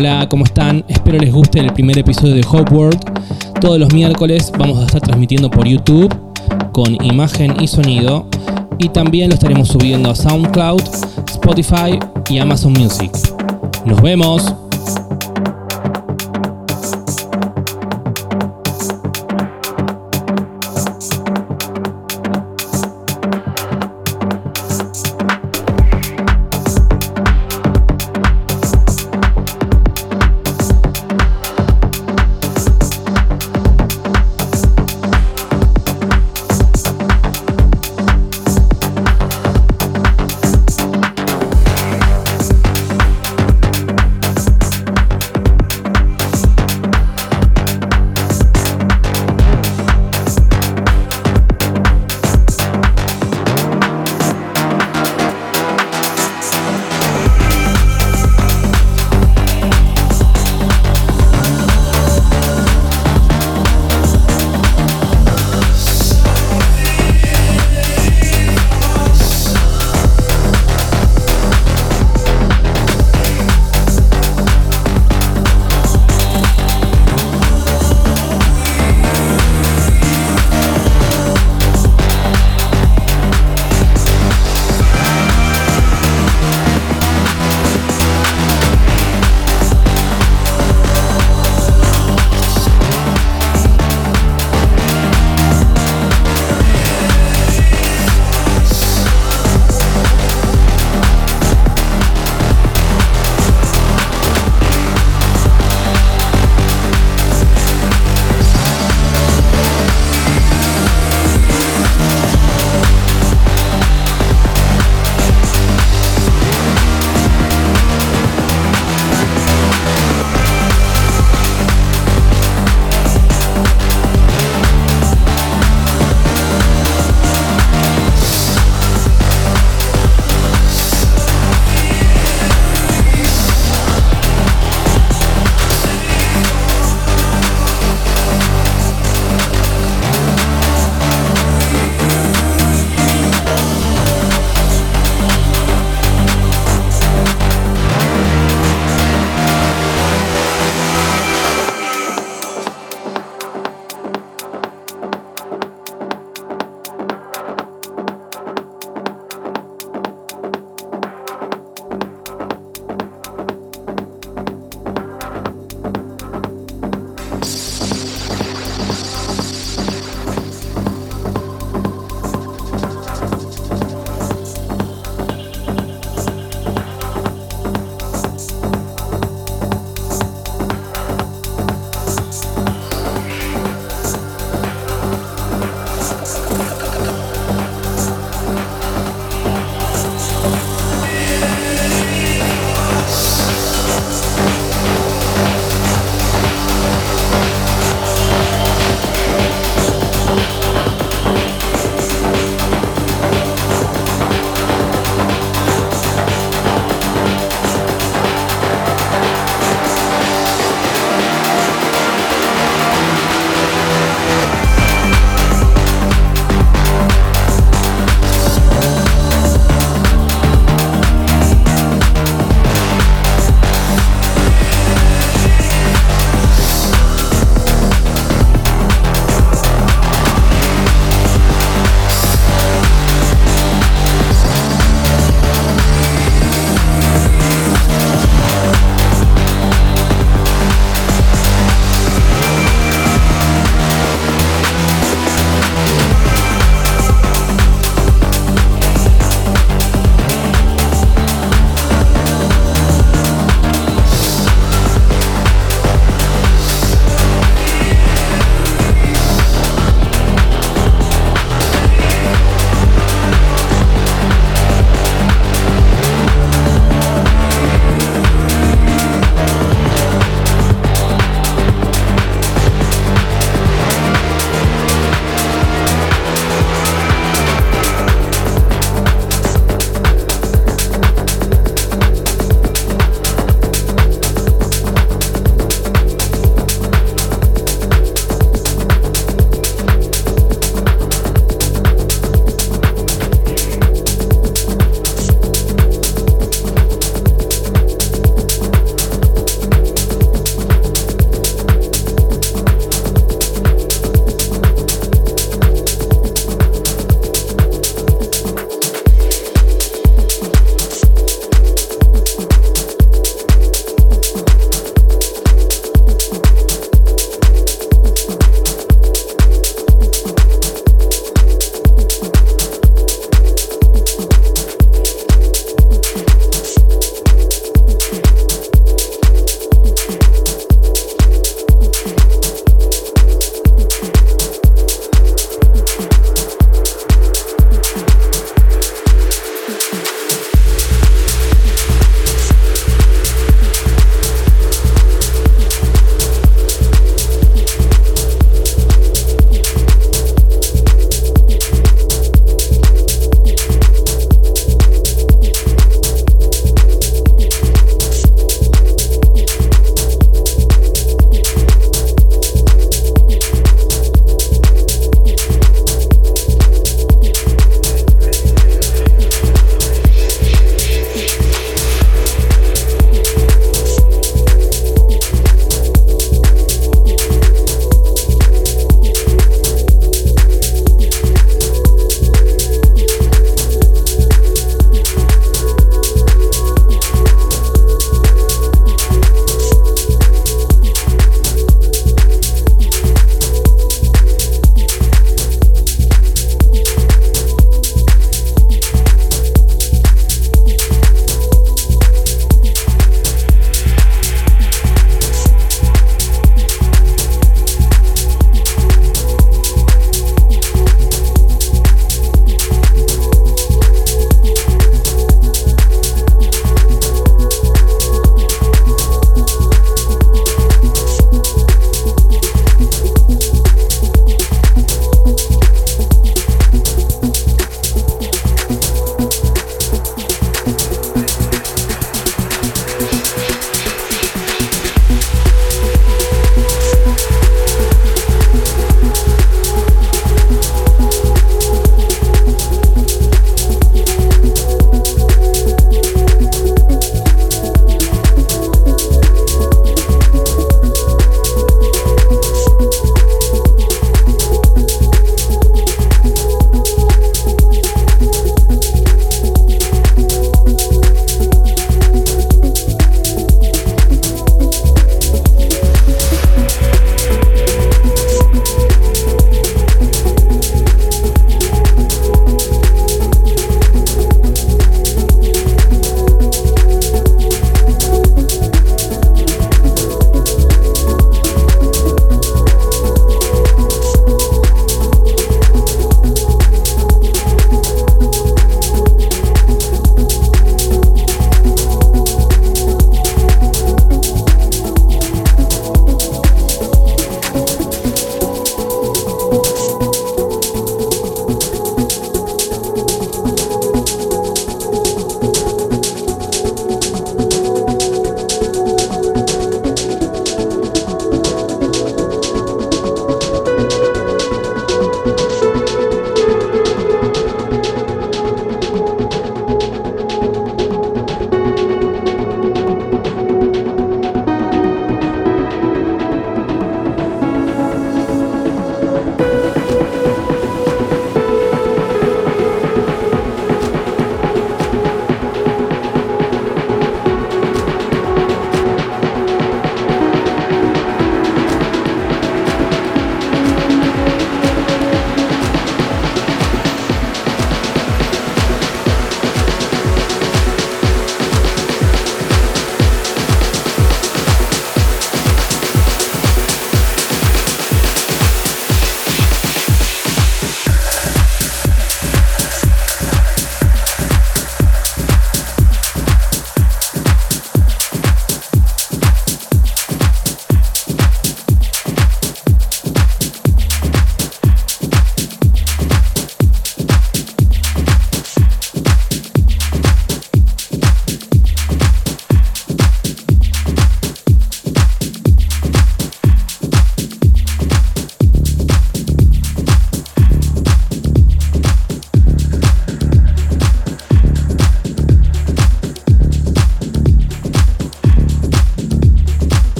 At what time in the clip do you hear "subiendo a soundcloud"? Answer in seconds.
9.68-10.80